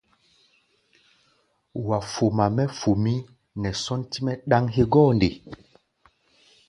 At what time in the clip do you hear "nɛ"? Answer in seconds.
3.61-3.69